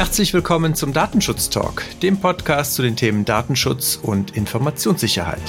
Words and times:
Herzlich 0.00 0.32
willkommen 0.32 0.74
zum 0.74 0.94
Datenschutz 0.94 1.50
Talk, 1.50 1.84
dem 2.00 2.16
Podcast 2.16 2.72
zu 2.72 2.80
den 2.80 2.96
Themen 2.96 3.26
Datenschutz 3.26 4.00
und 4.02 4.34
Informationssicherheit. 4.34 5.42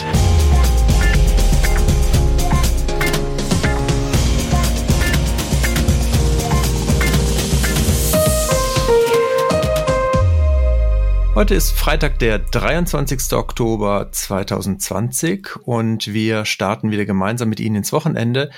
Heute 11.41 11.55
ist 11.55 11.71
Freitag, 11.71 12.19
der 12.19 12.37
23. 12.37 13.33
Oktober 13.33 14.11
2020 14.11 15.55
und 15.63 16.13
wir 16.13 16.45
starten 16.45 16.91
wieder 16.91 17.05
gemeinsam 17.05 17.49
mit 17.49 17.59
Ihnen 17.59 17.77
ins 17.77 17.91
Wochenende 17.91 18.51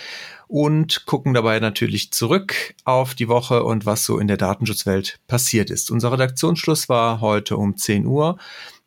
und 0.50 1.06
gucken 1.06 1.34
dabei 1.34 1.62
natürlich 1.62 2.12
zurück 2.12 2.76
auf 2.84 3.16
die 3.16 3.30
Woche 3.30 3.64
und 3.64 3.86
was 3.86 4.04
so 4.04 4.20
in 4.20 4.28
der 4.28 4.36
Datenschutzwelt 4.36 5.22
passiert 5.28 5.70
ist. 5.70 5.92
Unser 5.92 6.12
Redaktionsschluss 6.12 6.90
war 6.90 7.22
heute 7.22 7.56
um 7.56 7.78
10 7.78 8.06
Uhr. 8.06 8.38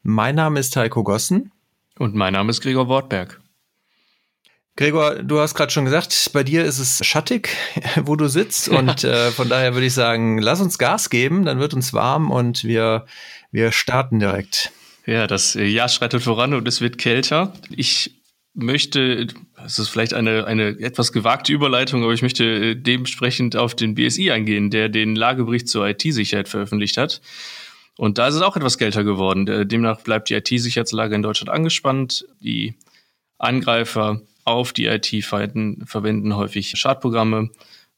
Mein 0.02 0.34
Name 0.34 0.60
ist 0.60 0.76
Heiko 0.76 1.02
Gossen. 1.02 1.50
Und 1.98 2.14
mein 2.14 2.34
Name 2.34 2.50
ist 2.50 2.60
Gregor 2.60 2.88
Wortberg. 2.88 3.40
Gregor, 4.76 5.22
du 5.22 5.40
hast 5.40 5.54
gerade 5.54 5.72
schon 5.72 5.86
gesagt, 5.86 6.30
bei 6.34 6.44
dir 6.44 6.64
ist 6.64 6.78
es 6.78 7.04
schattig, 7.04 7.48
wo 8.02 8.14
du 8.14 8.28
sitzt. 8.28 8.68
Und 8.68 9.04
äh, 9.04 9.30
von 9.30 9.48
daher 9.48 9.72
würde 9.72 9.86
ich 9.86 9.94
sagen, 9.94 10.38
lass 10.38 10.60
uns 10.60 10.78
Gas 10.78 11.08
geben, 11.08 11.46
dann 11.46 11.58
wird 11.58 11.72
uns 11.72 11.94
warm 11.94 12.30
und 12.30 12.62
wir, 12.62 13.06
wir 13.50 13.72
starten 13.72 14.20
direkt. 14.20 14.70
Ja, 15.06 15.26
das 15.26 15.54
Jahr 15.54 15.88
schreitet 15.88 16.22
voran 16.22 16.52
und 16.52 16.68
es 16.68 16.82
wird 16.82 16.98
kälter. 16.98 17.54
Ich 17.70 18.16
möchte, 18.52 19.28
es 19.64 19.78
ist 19.78 19.88
vielleicht 19.88 20.12
eine, 20.12 20.46
eine 20.46 20.78
etwas 20.80 21.12
gewagte 21.12 21.54
Überleitung, 21.54 22.02
aber 22.02 22.12
ich 22.12 22.22
möchte 22.22 22.44
äh, 22.44 22.74
dementsprechend 22.74 23.56
auf 23.56 23.74
den 23.74 23.94
BSI 23.94 24.30
eingehen, 24.30 24.70
der 24.70 24.90
den 24.90 25.16
Lagebericht 25.16 25.68
zur 25.68 25.88
IT-Sicherheit 25.88 26.48
veröffentlicht 26.48 26.98
hat. 26.98 27.22
Und 27.96 28.18
da 28.18 28.28
ist 28.28 28.34
es 28.34 28.42
auch 28.42 28.58
etwas 28.58 28.76
kälter 28.76 29.04
geworden. 29.04 29.46
Demnach 29.68 30.02
bleibt 30.02 30.28
die 30.28 30.34
IT-Sicherheitslage 30.34 31.14
in 31.14 31.22
Deutschland 31.22 31.48
angespannt. 31.48 32.26
Die 32.40 32.74
Angreifer 33.38 34.20
auf 34.46 34.72
die 34.72 34.86
IT 34.86 35.06
verwenden 35.24 36.36
häufig 36.36 36.70
Schadprogramme, 36.70 37.50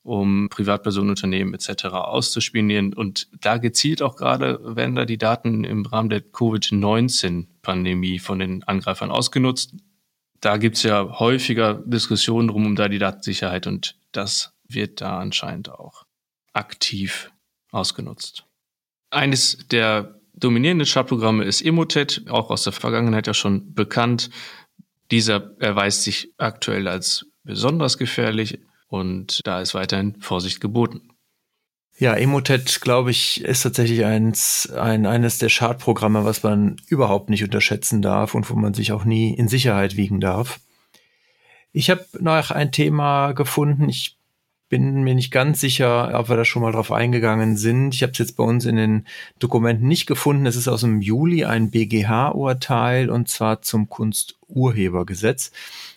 um 0.02 0.48
Privatpersonen, 0.48 1.10
Unternehmen 1.10 1.54
etc. 1.54 1.84
auszuspionieren. 1.86 2.94
Und 2.94 3.28
da 3.40 3.58
gezielt 3.58 4.02
auch 4.02 4.16
gerade 4.16 4.58
werden 4.76 4.96
da 4.96 5.04
die 5.04 5.18
Daten 5.18 5.64
im 5.64 5.86
Rahmen 5.86 6.08
der 6.08 6.22
Covid-19-Pandemie 6.22 8.18
von 8.18 8.40
den 8.40 8.64
Angreifern 8.64 9.10
ausgenutzt 9.10 9.74
da 10.40 10.56
gibt's 10.56 10.82
ja 10.82 11.18
häufiger 11.18 11.74
Diskussionen 11.74 12.48
drum 12.48 12.66
um 12.66 12.76
da 12.76 12.88
die 12.88 12.98
Datensicherheit 12.98 13.66
und 13.66 13.96
das 14.12 14.52
wird 14.68 15.00
da 15.00 15.18
anscheinend 15.18 15.70
auch 15.70 16.04
aktiv 16.52 17.30
ausgenutzt. 17.70 18.44
Eines 19.10 19.66
der 19.70 20.20
dominierenden 20.34 20.86
Schadprogramme 20.86 21.44
ist 21.44 21.62
Emotet, 21.62 22.24
auch 22.28 22.50
aus 22.50 22.64
der 22.64 22.72
Vergangenheit 22.72 23.26
ja 23.26 23.34
schon 23.34 23.74
bekannt. 23.74 24.30
Dieser 25.10 25.52
erweist 25.60 26.02
sich 26.02 26.32
aktuell 26.36 26.88
als 26.88 27.26
besonders 27.44 27.98
gefährlich 27.98 28.60
und 28.88 29.40
da 29.46 29.60
ist 29.60 29.74
weiterhin 29.74 30.20
Vorsicht 30.20 30.60
geboten. 30.60 31.08
Ja, 31.98 32.14
Emotet, 32.14 32.80
glaube 32.80 33.10
ich, 33.10 33.42
ist 33.42 33.62
tatsächlich 33.62 34.04
eins, 34.04 34.70
ein, 34.70 35.04
eines 35.04 35.38
der 35.38 35.48
Schadprogramme, 35.48 36.24
was 36.24 36.44
man 36.44 36.76
überhaupt 36.86 37.28
nicht 37.28 37.42
unterschätzen 37.42 38.02
darf 38.02 38.34
und 38.36 38.48
wo 38.50 38.54
man 38.54 38.72
sich 38.72 38.92
auch 38.92 39.04
nie 39.04 39.34
in 39.34 39.48
Sicherheit 39.48 39.96
wiegen 39.96 40.20
darf. 40.20 40.60
Ich 41.72 41.90
habe 41.90 42.04
noch 42.20 42.52
ein 42.52 42.70
Thema 42.70 43.32
gefunden. 43.32 43.88
Ich 43.88 44.17
bin 44.68 45.02
mir 45.02 45.14
nicht 45.14 45.30
ganz 45.30 45.60
sicher, 45.60 46.10
ob 46.18 46.28
wir 46.28 46.36
da 46.36 46.44
schon 46.44 46.62
mal 46.62 46.72
drauf 46.72 46.92
eingegangen 46.92 47.56
sind. 47.56 47.94
Ich 47.94 48.02
habe 48.02 48.12
es 48.12 48.18
jetzt 48.18 48.36
bei 48.36 48.44
uns 48.44 48.66
in 48.66 48.76
den 48.76 49.06
Dokumenten 49.38 49.88
nicht 49.88 50.06
gefunden. 50.06 50.46
Es 50.46 50.56
ist 50.56 50.68
aus 50.68 50.82
dem 50.82 51.00
Juli 51.00 51.44
ein 51.44 51.70
BGH-Urteil 51.70 53.08
und 53.08 53.28
zwar 53.28 53.62
zum 53.62 53.88
Kunsturhebergesetz. 53.88 55.52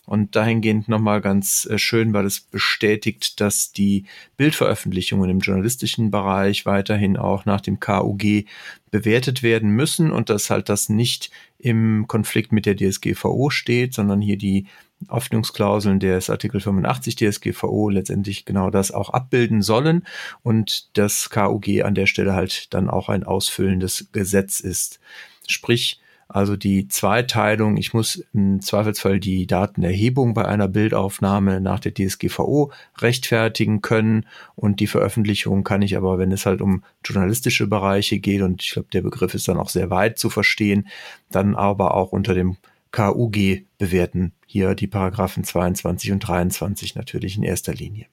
Und 0.05 0.35
dahingehend 0.35 0.89
nochmal 0.89 1.21
ganz 1.21 1.65
äh, 1.69 1.77
schön, 1.77 2.11
weil 2.13 2.25
es 2.25 2.39
bestätigt, 2.39 3.39
dass 3.39 3.71
die 3.71 4.05
Bildveröffentlichungen 4.35 5.29
im 5.29 5.39
journalistischen 5.39 6.11
Bereich 6.11 6.65
weiterhin 6.65 7.17
auch 7.17 7.45
nach 7.45 7.61
dem 7.61 7.79
KUG 7.79 8.45
bewertet 8.89 9.43
werden 9.43 9.69
müssen 9.69 10.11
und 10.11 10.29
dass 10.29 10.49
halt 10.49 10.69
das 10.69 10.89
nicht 10.89 11.31
im 11.59 12.07
Konflikt 12.07 12.51
mit 12.51 12.65
der 12.65 12.75
DSGVO 12.75 13.51
steht, 13.51 13.93
sondern 13.93 14.21
hier 14.21 14.37
die 14.37 14.65
Öffnungsklauseln 15.09 16.00
des 16.00 16.29
Artikel 16.29 16.62
85 16.62 17.16
DSGVO 17.16 17.89
letztendlich 17.89 18.45
genau 18.45 18.69
das 18.69 18.91
auch 18.91 19.09
abbilden 19.09 19.62
sollen 19.62 20.06
und 20.44 20.97
das 20.97 21.29
KUG 21.29 21.84
an 21.84 21.95
der 21.95 22.07
Stelle 22.07 22.34
halt 22.34 22.73
dann 22.73 22.89
auch 22.89 23.09
ein 23.09 23.23
ausfüllendes 23.23 24.07
Gesetz 24.11 24.59
ist. 24.59 25.00
Sprich, 25.47 26.00
also 26.34 26.56
die 26.56 26.88
Zweiteilung, 26.88 27.75
ich 27.75 27.94
muss 27.94 28.23
im 28.34 28.61
Zweifelsfall 28.61 29.19
die 29.19 29.47
Datenerhebung 29.47 30.34
bei 30.34 30.45
einer 30.45 30.69
Bildaufnahme 30.69 31.59
nach 31.59 31.81
der 31.81 31.94
DSGVO 31.94 32.72
rechtfertigen 33.00 33.81
können 33.81 34.25
und 34.56 34.79
die 34.79 34.88
Veröffentlichung 34.88 35.66
kann 35.66 35.81
ich 35.81 35.97
aber, 35.97 36.19
wenn 36.19 36.31
es 36.31 36.45
halt 36.45 36.61
um 36.61 36.85
journalistische 37.03 37.67
Bereiche 37.67 38.19
geht 38.19 38.44
und 38.44 38.63
ich 38.63 38.72
glaube, 38.72 38.88
der 38.94 39.01
Begriff 39.01 39.34
ist 39.34 39.50
dann 39.50 39.57
auch 39.57 39.67
sehr 39.67 39.90
weit 39.90 40.17
zu 40.17 40.29
verstehen, 40.29 40.88
dann 41.31 41.53
aber 41.53 41.95
auch 41.95 42.13
unter 42.13 42.34
dem 42.34 42.56
KUG 42.91 43.66
bewerten. 43.78 44.34
Hier 44.46 44.75
die 44.75 44.88
Paragraphen 44.88 45.44
22 45.44 46.12
und 46.12 46.19
23 46.19 46.96
natürlich 46.96 47.38
in 47.38 47.44
erster 47.44 47.74
Linie. 47.74 48.07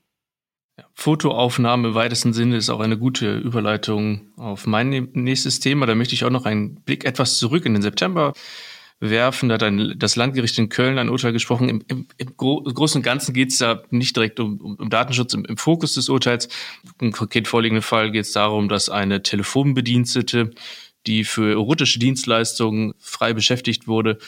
Fotoaufnahme 0.94 1.88
im 1.88 1.94
weitesten 1.94 2.32
Sinne 2.32 2.56
ist 2.56 2.70
auch 2.70 2.80
eine 2.80 2.98
gute 2.98 3.38
Überleitung 3.38 4.32
auf 4.36 4.66
mein 4.66 5.08
nächstes 5.12 5.60
Thema. 5.60 5.86
Da 5.86 5.94
möchte 5.94 6.14
ich 6.14 6.24
auch 6.24 6.30
noch 6.30 6.44
einen 6.44 6.76
Blick 6.82 7.04
etwas 7.04 7.38
zurück 7.38 7.66
in 7.66 7.72
den 7.74 7.82
September 7.82 8.32
werfen. 9.00 9.48
Da 9.48 9.56
hat 9.56 9.62
ein, 9.62 9.94
das 9.96 10.16
Landgericht 10.16 10.58
in 10.58 10.68
Köln 10.68 10.98
ein 10.98 11.08
Urteil 11.08 11.32
gesprochen. 11.32 11.68
Im, 11.68 11.84
im, 11.88 12.06
im 12.16 12.36
Großen 12.36 12.98
und 12.98 13.02
Ganzen 13.02 13.32
geht 13.32 13.50
es 13.50 13.58
da 13.58 13.82
nicht 13.90 14.16
direkt 14.16 14.40
um, 14.40 14.60
um, 14.60 14.74
um 14.76 14.90
Datenschutz 14.90 15.34
im, 15.34 15.44
im, 15.44 15.56
Fokus 15.56 15.94
des 15.94 16.08
Urteils. 16.08 16.48
Im 17.00 17.12
konkret 17.12 17.48
vorliegenden 17.48 17.82
Fall 17.82 18.10
geht 18.10 18.24
es 18.24 18.32
darum, 18.32 18.68
dass 18.68 18.88
eine 18.88 19.22
Telefonbedienstete, 19.22 20.50
die 21.06 21.24
für 21.24 21.52
erotische 21.52 21.98
Dienstleistungen 21.98 22.94
frei 22.98 23.32
beschäftigt 23.34 23.86
wurde, 23.86 24.18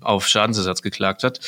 auf 0.00 0.26
Schadensersatz 0.26 0.82
geklagt 0.82 1.22
hat. 1.22 1.40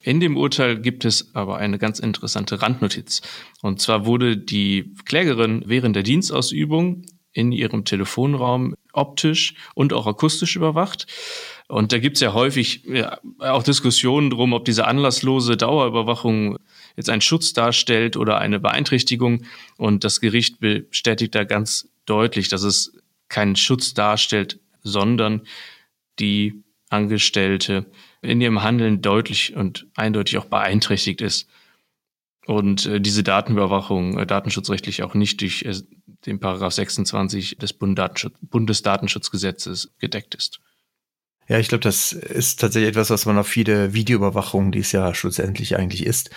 In 0.00 0.20
dem 0.20 0.36
Urteil 0.36 0.78
gibt 0.78 1.04
es 1.04 1.34
aber 1.34 1.56
eine 1.56 1.78
ganz 1.78 1.98
interessante 1.98 2.62
Randnotiz. 2.62 3.22
Und 3.62 3.80
zwar 3.80 4.06
wurde 4.06 4.36
die 4.36 4.94
Klägerin 5.04 5.64
während 5.66 5.96
der 5.96 6.04
Dienstausübung 6.04 7.02
in 7.32 7.52
ihrem 7.52 7.84
Telefonraum 7.84 8.76
optisch 8.92 9.54
und 9.74 9.92
auch 9.92 10.06
akustisch 10.06 10.56
überwacht. 10.56 11.06
Und 11.68 11.92
da 11.92 11.98
gibt 11.98 12.16
es 12.16 12.20
ja 12.20 12.32
häufig 12.32 12.84
ja, 12.84 13.18
auch 13.40 13.62
Diskussionen 13.62 14.30
drum, 14.30 14.52
ob 14.52 14.64
diese 14.64 14.86
anlasslose 14.86 15.56
Dauerüberwachung 15.56 16.56
jetzt 16.96 17.10
einen 17.10 17.20
Schutz 17.20 17.52
darstellt 17.52 18.16
oder 18.16 18.38
eine 18.38 18.60
Beeinträchtigung. 18.60 19.44
Und 19.76 20.04
das 20.04 20.20
Gericht 20.20 20.60
bestätigt 20.60 21.34
da 21.34 21.44
ganz 21.44 21.88
deutlich, 22.06 22.48
dass 22.48 22.62
es 22.62 22.92
keinen 23.28 23.56
Schutz 23.56 23.92
darstellt, 23.92 24.60
sondern 24.82 25.42
die 26.20 26.62
Angestellte 26.88 27.86
in 28.22 28.40
ihrem 28.40 28.62
Handeln 28.62 29.02
deutlich 29.02 29.56
und 29.56 29.86
eindeutig 29.96 30.38
auch 30.38 30.46
beeinträchtigt 30.46 31.20
ist. 31.20 31.48
Und 32.46 32.86
äh, 32.86 33.00
diese 33.00 33.24
Datenüberwachung 33.24 34.18
äh, 34.18 34.26
datenschutzrechtlich 34.26 35.02
auch 35.02 35.14
nicht 35.14 35.40
durch 35.40 35.62
äh, 35.62 35.74
den 36.26 36.38
Paragraph 36.38 36.72
26 36.72 37.58
des 37.58 37.72
Bundesdatenschutz 37.72 38.34
Bundesdatenschutzgesetzes 38.40 39.92
gedeckt 39.98 40.34
ist. 40.34 40.60
Ja, 41.48 41.58
ich 41.58 41.68
glaube, 41.68 41.82
das 41.82 42.12
ist 42.12 42.60
tatsächlich 42.60 42.90
etwas, 42.90 43.10
was 43.10 43.26
man 43.26 43.38
auf 43.38 43.46
viele 43.46 43.94
Videoüberwachungen, 43.94 44.72
die 44.72 44.80
es 44.80 44.92
ja 44.92 45.14
schlussendlich 45.14 45.76
eigentlich 45.76 46.04
ist, 46.04 46.30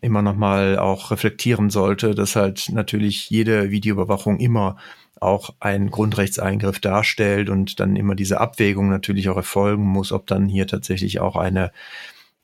immer 0.00 0.22
nochmal 0.22 0.78
auch 0.78 1.10
reflektieren 1.10 1.70
sollte, 1.70 2.14
dass 2.14 2.36
halt 2.36 2.70
natürlich 2.70 3.28
jede 3.28 3.70
Videoüberwachung 3.70 4.38
immer 4.38 4.76
auch 5.20 5.54
ein 5.60 5.90
Grundrechtseingriff 5.90 6.80
darstellt 6.80 7.48
und 7.48 7.80
dann 7.80 7.96
immer 7.96 8.14
diese 8.14 8.40
Abwägung 8.40 8.88
natürlich 8.88 9.28
auch 9.28 9.36
erfolgen 9.36 9.84
muss, 9.84 10.12
ob 10.12 10.26
dann 10.26 10.48
hier 10.48 10.66
tatsächlich 10.66 11.20
auch 11.20 11.36
eine, 11.36 11.72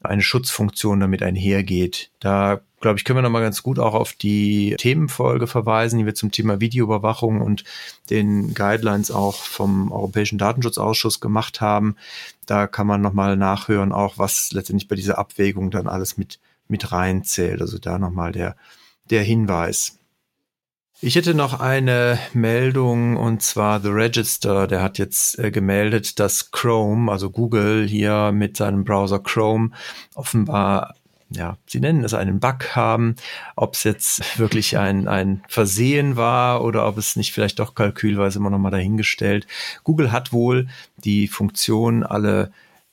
eine 0.00 0.22
Schutzfunktion 0.22 1.00
damit 1.00 1.22
einhergeht. 1.22 2.10
Da 2.20 2.60
glaube 2.82 2.98
ich, 2.98 3.04
können 3.04 3.18
wir 3.18 3.22
nochmal 3.22 3.42
ganz 3.42 3.62
gut 3.62 3.78
auch 3.78 3.94
auf 3.94 4.12
die 4.12 4.74
Themenfolge 4.76 5.46
verweisen, 5.46 5.98
die 5.98 6.06
wir 6.06 6.14
zum 6.14 6.32
Thema 6.32 6.60
Videoüberwachung 6.60 7.40
und 7.40 7.64
den 8.10 8.52
Guidelines 8.54 9.10
auch 9.10 9.36
vom 9.36 9.92
Europäischen 9.92 10.36
Datenschutzausschuss 10.36 11.20
gemacht 11.20 11.62
haben. 11.62 11.96
Da 12.44 12.66
kann 12.66 12.86
man 12.86 13.00
nochmal 13.00 13.36
nachhören, 13.36 13.92
auch 13.92 14.18
was 14.18 14.52
letztendlich 14.52 14.88
bei 14.88 14.96
dieser 14.96 15.18
Abwägung 15.18 15.70
dann 15.70 15.86
alles 15.86 16.18
mit, 16.18 16.40
mit 16.68 16.92
reinzählt. 16.92 17.60
Also 17.60 17.78
da 17.78 17.98
nochmal 17.98 18.32
der, 18.32 18.56
der 19.10 19.22
Hinweis. 19.22 19.98
Ich 21.04 21.16
hätte 21.16 21.34
noch 21.34 21.58
eine 21.58 22.16
Meldung 22.32 23.16
und 23.16 23.42
zwar 23.42 23.80
The 23.80 23.88
Register, 23.88 24.68
der 24.68 24.82
hat 24.82 24.98
jetzt 24.98 25.36
äh, 25.36 25.50
gemeldet, 25.50 26.20
dass 26.20 26.52
Chrome, 26.52 27.10
also 27.10 27.28
Google 27.28 27.88
hier 27.88 28.30
mit 28.30 28.56
seinem 28.56 28.84
Browser 28.84 29.18
Chrome 29.18 29.70
offenbar 30.14 30.94
ja, 31.28 31.56
Sie 31.66 31.80
nennen 31.80 32.04
es 32.04 32.14
einen 32.14 32.38
Bug 32.38 32.76
haben, 32.76 33.16
ob 33.56 33.74
es 33.74 33.82
jetzt 33.82 34.38
wirklich 34.38 34.78
ein, 34.78 35.08
ein 35.08 35.42
Versehen 35.48 36.14
war 36.14 36.62
oder 36.62 36.86
ob 36.86 36.98
es 36.98 37.16
nicht 37.16 37.32
vielleicht 37.32 37.58
doch 37.58 37.74
kalkülweise 37.74 38.38
immer 38.38 38.50
noch 38.50 38.58
mal 38.58 38.70
dahingestellt. 38.70 39.48
Google 39.82 40.12
hat 40.12 40.32
wohl 40.32 40.68
die 40.98 41.26
Funktion, 41.26 42.04
alle 42.04 42.52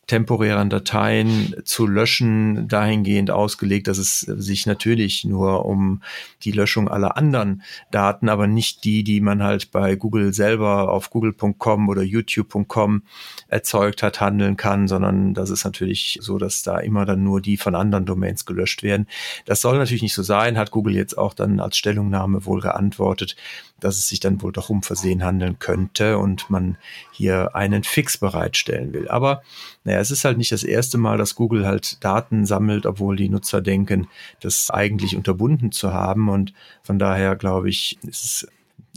temporären 0.09 0.71
Dateien 0.71 1.55
zu 1.63 1.85
löschen, 1.85 2.67
dahingehend 2.67 3.29
ausgelegt, 3.29 3.87
dass 3.87 3.99
es 3.99 4.21
sich 4.21 4.65
natürlich 4.65 5.23
nur 5.23 5.65
um 5.65 6.01
die 6.43 6.51
Löschung 6.51 6.89
aller 6.89 7.15
anderen 7.15 7.61
Daten, 7.91 8.27
aber 8.27 8.47
nicht 8.47 8.83
die, 8.85 9.03
die 9.03 9.21
man 9.21 9.43
halt 9.43 9.71
bei 9.71 9.95
Google 9.95 10.33
selber 10.33 10.91
auf 10.91 11.11
google.com 11.11 11.89
oder 11.89 12.01
youtube.com 12.01 13.03
erzeugt 13.49 14.01
hat, 14.01 14.19
handeln 14.19 14.57
kann, 14.57 14.87
sondern 14.87 15.35
das 15.35 15.51
ist 15.51 15.63
natürlich 15.63 16.17
so, 16.21 16.39
dass 16.39 16.63
da 16.63 16.79
immer 16.79 17.05
dann 17.05 17.23
nur 17.23 17.39
die 17.39 17.57
von 17.57 17.75
anderen 17.75 18.05
Domains 18.05 18.45
gelöscht 18.45 18.81
werden. 18.81 19.05
Das 19.45 19.61
soll 19.61 19.77
natürlich 19.77 20.01
nicht 20.01 20.15
so 20.15 20.23
sein, 20.23 20.57
hat 20.57 20.71
Google 20.71 20.95
jetzt 20.95 21.19
auch 21.19 21.35
dann 21.35 21.59
als 21.59 21.77
Stellungnahme 21.77 22.45
wohl 22.45 22.61
geantwortet, 22.61 23.35
dass 23.79 23.97
es 23.97 24.07
sich 24.07 24.19
dann 24.19 24.41
wohl 24.41 24.51
doch 24.51 24.69
um 24.69 24.81
Versehen 24.81 25.23
handeln 25.23 25.59
könnte 25.59 26.17
und 26.17 26.49
man 26.49 26.77
hier 27.11 27.55
einen 27.55 27.83
Fix 27.83 28.17
bereitstellen 28.17 28.91
will. 28.91 29.07
Aber 29.07 29.43
naja, 29.83 29.98
es 29.99 30.11
ist 30.11 30.25
halt 30.25 30.37
nicht 30.37 30.51
das 30.51 30.63
erste 30.63 30.97
Mal, 30.97 31.17
dass 31.17 31.35
Google 31.35 31.65
halt 31.65 32.03
Daten 32.03 32.45
sammelt, 32.45 32.85
obwohl 32.85 33.15
die 33.15 33.29
Nutzer 33.29 33.61
denken, 33.61 34.07
das 34.41 34.69
eigentlich 34.69 35.15
unterbunden 35.15 35.71
zu 35.71 35.93
haben. 35.93 36.29
Und 36.29 36.53
von 36.83 36.99
daher 36.99 37.35
glaube 37.35 37.69
ich, 37.69 37.97
ist 38.03 38.25
es 38.25 38.47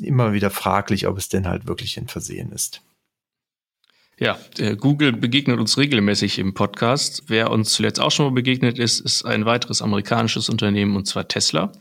immer 0.01 0.33
wieder 0.33 0.51
fraglich, 0.51 1.07
ob 1.07 1.19
es 1.19 1.29
denn 1.29 1.47
halt 1.47 1.67
wirklich 1.67 1.99
ein 1.99 2.09
Versehen 2.09 2.53
ist. 2.53 2.83
Ja, 4.19 4.39
Google 4.79 5.13
begegnet 5.13 5.59
uns 5.59 5.79
regelmäßig 5.79 6.39
im 6.39 6.55
Podcast. 6.55 7.25
Wer 7.27 7.51
uns 7.51 7.73
zuletzt 7.73 7.99
auch 7.99 8.11
schon 8.11 8.27
mal 8.27 8.33
begegnet 8.33 8.79
ist, 8.79 9.01
ist 9.01 9.25
ein 9.25 9.47
weiteres 9.47 9.83
amerikanisches 9.83 10.49
Unternehmen 10.49 10.95
und 10.95 11.07
zwar 11.09 11.27
Tesla. 11.27 11.73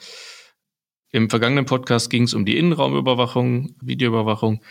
Im 1.11 1.29
vergangenen 1.29 1.65
Podcast 1.65 2.09
ging 2.09 2.23
es 2.23 2.33
um 2.33 2.45
die 2.45 2.57
Innenraumüberwachung, 2.57 3.75
Videoüberwachung. 3.81 4.61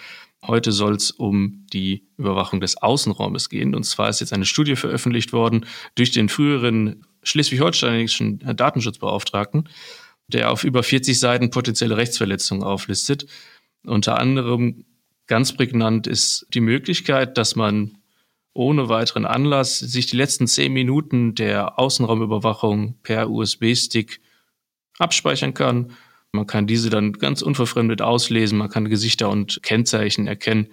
Heute 0.47 0.73
soll 0.73 0.95
es 0.95 1.11
um 1.11 1.67
die 1.73 2.09
Überwachung 2.17 2.61
des 2.61 2.79
Außenraumes 2.79 3.51
gehen. 3.51 3.75
Und 3.75 3.85
zwar 3.85 4.09
ist 4.09 4.21
jetzt 4.21 4.33
eine 4.33 4.47
Studie 4.47 4.77
veröffentlicht 4.77 5.33
worden 5.33 5.67
durch 5.97 6.13
den 6.13 6.29
früheren 6.29 7.05
schleswig-holsteinischen 7.23 8.39
Datenschutzbeauftragten, 8.57 9.69
der 10.29 10.51
auf 10.51 10.65
über 10.65 10.83
40 10.83 11.19
Seiten 11.19 11.51
potenzielle 11.51 11.97
Rechtsverletzungen 11.97 12.63
auflistet. 12.63 13.27
Unter 13.85 14.19
anderem 14.19 14.87
ganz 15.27 15.53
prägnant 15.53 16.07
ist 16.07 16.47
die 16.55 16.61
Möglichkeit, 16.61 17.37
dass 17.37 17.55
man 17.55 17.99
ohne 18.55 18.89
weiteren 18.89 19.27
Anlass 19.27 19.79
sich 19.79 20.07
die 20.07 20.17
letzten 20.17 20.47
zehn 20.47 20.73
Minuten 20.73 21.35
der 21.35 21.79
Außenraumüberwachung 21.79 22.99
per 23.03 23.31
USB-Stick 23.31 24.21
abspeichern 24.99 25.55
kann 25.55 25.93
man 26.33 26.47
kann 26.47 26.67
diese 26.67 26.91
dann 26.91 27.13
ganz 27.15 27.43
unverfremdet 27.43 28.03
auslesen, 28.03 28.59
man 28.59 28.71
kann 28.71 28.89
Gesichter 28.89 29.29
und 29.31 29.63
Kennzeichen 29.63 30.27
erkennen. 30.27 30.69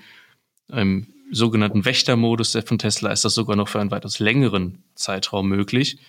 Im 0.70 1.08
sogenannten 1.32 1.86
Wächtermodus 1.86 2.58
von 2.66 2.78
Tesla 2.78 3.12
ist 3.12 3.26
das 3.26 3.34
sogar 3.34 3.56
noch 3.56 3.68
für 3.68 3.80
einen 3.80 3.92
weitaus 3.92 4.20
längeren 4.20 4.84
Zeitraum 4.96 5.48
möglich. 5.48 6.00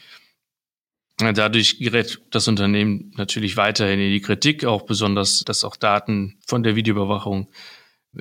Dadurch 1.17 1.79
gerät 1.79 2.21
das 2.31 2.47
Unternehmen 2.47 3.13
natürlich 3.17 3.57
weiterhin 3.57 3.99
in 3.99 4.13
die 4.13 4.21
Kritik, 4.21 4.65
auch 4.65 4.83
besonders, 4.83 5.41
dass 5.41 5.65
auch 5.65 5.75
Daten 5.75 6.39
von 6.47 6.63
der 6.63 6.77
Videoüberwachung 6.77 7.49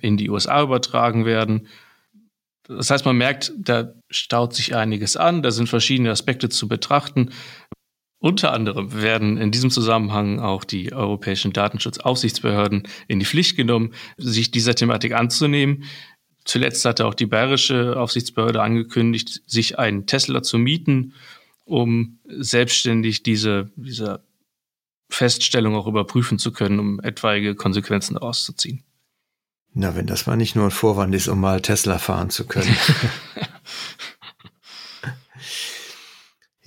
in 0.02 0.18
die 0.18 0.30
USA 0.32 0.64
übertragen 0.64 1.26
werden. 1.26 1.68
Das 2.68 2.90
heißt, 2.90 3.06
man 3.06 3.16
merkt, 3.16 3.54
da 3.56 3.94
staut 4.10 4.56
sich 4.56 4.76
einiges 4.76 5.16
an, 5.16 5.44
da 5.44 5.52
sind 5.52 5.70
verschiedene 5.70 6.10
Aspekte 6.10 6.50
zu 6.50 6.68
betrachten. 6.68 7.32
Unter 8.20 8.52
anderem 8.52 8.94
werden 8.94 9.38
in 9.38 9.52
diesem 9.52 9.70
Zusammenhang 9.70 10.40
auch 10.40 10.64
die 10.64 10.92
europäischen 10.92 11.54
Datenschutzaufsichtsbehörden 11.54 12.88
in 13.08 13.20
die 13.20 13.26
Pflicht 13.26 13.56
genommen, 13.56 13.94
sich 14.18 14.50
dieser 14.50 14.74
Thematik 14.74 15.14
anzunehmen. 15.14 15.84
Zuletzt 16.44 16.84
hatte 16.86 17.06
auch 17.06 17.14
die 17.14 17.28
bayerische 17.28 18.00
Aufsichtsbehörde 18.00 18.62
angekündigt, 18.62 19.44
sich 19.46 19.78
einen 19.78 20.08
Tesla 20.08 20.42
zu 20.42 20.58
mieten, 20.58 21.14
um 21.66 22.20
selbstständig 22.28 23.22
diese, 23.22 23.72
diese 23.76 24.24
Feststellung 25.10 25.76
auch 25.76 25.88
überprüfen 25.88 26.40
zu 26.40 26.52
können, 26.52 26.80
um 26.80 27.00
etwaige 27.02 27.54
Konsequenzen 27.54 28.16
daraus 28.16 28.44
zu 28.44 28.54
ziehen. 28.54 28.84
Na, 29.74 29.96
wenn 29.96 30.08
das 30.08 30.26
mal 30.26 30.38
nicht 30.38 30.56
nur 30.56 30.66
ein 30.66 30.72
Vorwand 30.72 31.14
ist, 31.14 31.28
um 31.28 31.40
mal 31.40 31.62
Tesla 31.62 32.00
fahren 32.00 32.32
zu 32.32 32.48
können. 32.48 32.76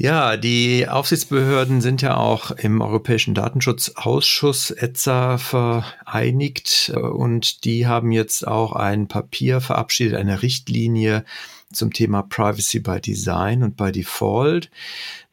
Ja, 0.02 0.38
die 0.38 0.88
Aufsichtsbehörden 0.88 1.82
sind 1.82 2.00
ja 2.00 2.17
auch 2.17 2.52
im 2.52 2.81
Europäischen 2.81 3.35
Datenschutzausschuss 3.35 4.70
ETSA 4.70 5.37
vereinigt 5.37 6.91
und 6.97 7.67
die 7.67 7.87
haben 7.87 8.11
jetzt 8.11 8.49
auch 8.49 8.73
ein 8.73 9.08
Papier 9.08 9.61
verabschiedet, 9.61 10.17
eine 10.17 10.41
Richtlinie 10.41 11.26
zum 11.70 11.93
Thema 11.93 12.23
Privacy 12.23 12.81
by 12.81 12.99
Design 12.99 13.62
und 13.62 13.76
by 13.76 13.93
Default. 13.93 14.70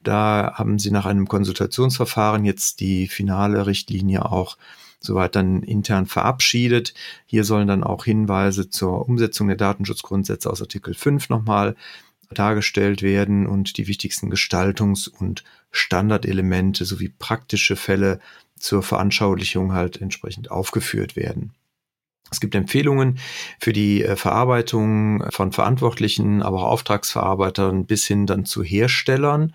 Da 0.03 0.51
haben 0.55 0.79
sie 0.79 0.91
nach 0.91 1.05
einem 1.05 1.29
Konsultationsverfahren 1.29 2.43
jetzt 2.43 2.81
die 2.81 3.07
finale 3.07 3.67
Richtlinie 3.67 4.29
auch 4.29 4.57
soweit 4.99 5.37
dann 5.37 5.63
intern 5.63 6.07
verabschiedet. 6.07 6.93
Hier 7.25 7.45
sollen 7.45 7.69
dann 7.69 7.85
auch 7.85 8.03
Hinweise 8.03 8.69
zur 8.69 9.07
Umsetzung 9.07 9.47
der 9.47 9.55
Datenschutzgrundsätze 9.55 10.49
aus 10.49 10.61
Artikel 10.61 10.93
5 10.93 11.29
nochmal 11.29 11.77
dargestellt 12.33 13.01
werden 13.01 13.47
und 13.47 13.77
die 13.77 13.87
wichtigsten 13.87 14.31
Gestaltungs- 14.31 15.09
und 15.09 15.43
Standardelemente 15.71 16.85
sowie 16.85 17.09
praktische 17.09 17.75
Fälle 17.75 18.19
zur 18.57 18.83
Veranschaulichung 18.83 19.73
halt 19.73 20.01
entsprechend 20.01 20.51
aufgeführt 20.51 21.15
werden. 21.15 21.53
Es 22.31 22.39
gibt 22.39 22.55
Empfehlungen 22.55 23.19
für 23.59 23.73
die 23.73 24.03
äh, 24.03 24.15
Verarbeitung 24.15 25.23
von 25.31 25.51
Verantwortlichen, 25.51 26.41
aber 26.41 26.57
auch 26.59 26.71
Auftragsverarbeitern 26.71 27.85
bis 27.85 28.05
hin 28.05 28.25
dann 28.25 28.45
zu 28.45 28.63
Herstellern. 28.63 29.53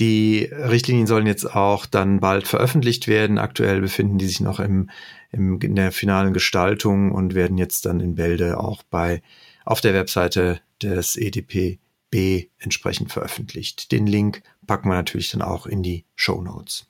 Die 0.00 0.50
Richtlinien 0.50 1.06
sollen 1.06 1.26
jetzt 1.26 1.54
auch 1.54 1.86
dann 1.86 2.18
bald 2.18 2.48
veröffentlicht 2.48 3.06
werden. 3.06 3.38
Aktuell 3.38 3.80
befinden 3.80 4.18
die 4.18 4.26
sich 4.26 4.40
noch 4.40 4.58
im, 4.58 4.90
im, 5.30 5.60
in 5.60 5.76
der 5.76 5.92
finalen 5.92 6.32
Gestaltung 6.32 7.12
und 7.12 7.34
werden 7.34 7.58
jetzt 7.58 7.86
dann 7.86 8.00
in 8.00 8.16
Bälde 8.16 8.58
auch 8.58 8.82
bei 8.82 9.22
auf 9.64 9.80
der 9.80 9.94
Webseite 9.94 10.60
des 10.82 11.16
EDP 11.16 11.78
B 12.14 12.46
entsprechend 12.60 13.10
veröffentlicht. 13.10 13.90
Den 13.90 14.06
Link 14.06 14.44
packen 14.68 14.88
wir 14.88 14.94
natürlich 14.94 15.32
dann 15.32 15.42
auch 15.42 15.66
in 15.66 15.82
die 15.82 16.04
Show 16.14 16.40
Notes. 16.40 16.86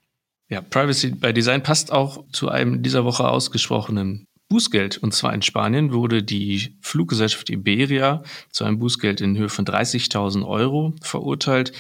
Ja, 0.51 0.61
Privacy 0.61 1.13
by 1.13 1.33
Design 1.33 1.63
passt 1.63 1.91
auch 1.91 2.27
zu 2.31 2.51
einem 2.51 2.83
dieser 2.83 3.07
Woche 3.07 3.27
ausgesprochenen 3.27 4.27
Bußgeld. 4.51 4.99
Und 4.99 5.15
zwar 5.15 5.33
in 5.33 5.41
Spanien 5.41 5.95
wurde 5.95 6.23
die 6.23 6.77
Fluggesellschaft 6.83 7.49
Iberia 7.49 8.23
zu 8.51 8.65
einem 8.65 8.79
Bußgeld 8.79 9.23
in 9.23 9.39
Höhe 9.39 9.49
von 9.49 9.65
30.000 9.65 10.47
Euro 10.47 10.93
verurteilt, 11.01 11.73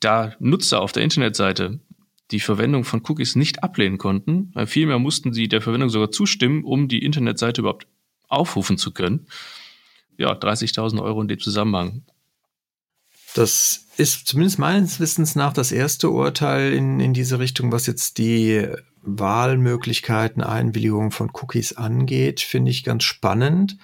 da 0.00 0.34
Nutzer 0.38 0.82
auf 0.82 0.92
der 0.92 1.02
Internetseite 1.02 1.80
die 2.30 2.40
Verwendung 2.40 2.84
von 2.84 3.00
Cookies 3.08 3.36
nicht 3.36 3.62
ablehnen 3.62 3.96
konnten. 3.96 4.52
Vielmehr 4.66 4.98
mussten 4.98 5.32
sie 5.32 5.48
der 5.48 5.62
Verwendung 5.62 5.88
sogar 5.88 6.10
zustimmen, 6.10 6.62
um 6.62 6.88
die 6.88 7.02
Internetseite 7.02 7.62
überhaupt 7.62 7.86
aufrufen 8.28 8.76
zu 8.76 8.92
können. 8.92 9.28
Ja, 10.18 10.32
30.000 10.32 11.02
Euro 11.02 11.22
in 11.22 11.28
dem 11.28 11.40
Zusammenhang. 11.40 12.02
Das 13.34 13.86
ist 13.96 14.28
zumindest 14.28 14.60
meines 14.60 15.00
Wissens 15.00 15.34
nach 15.34 15.52
das 15.52 15.72
erste 15.72 16.08
Urteil 16.10 16.72
in, 16.72 17.00
in 17.00 17.12
diese 17.12 17.40
Richtung, 17.40 17.72
was 17.72 17.86
jetzt 17.86 18.18
die 18.18 18.66
Wahlmöglichkeiten, 19.02 20.42
Einwilligung 20.42 21.10
von 21.10 21.30
Cookies 21.34 21.74
angeht, 21.74 22.40
finde 22.40 22.70
ich 22.70 22.84
ganz 22.84 23.02
spannend. 23.02 23.76